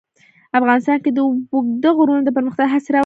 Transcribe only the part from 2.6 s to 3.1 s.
هڅې روانې دي.